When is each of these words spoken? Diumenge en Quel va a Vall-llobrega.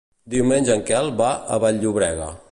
Diumenge 0.35 0.71
en 0.75 0.81
Quel 0.87 1.11
va 1.19 1.29
a 1.55 1.59
Vall-llobrega. 1.65 2.35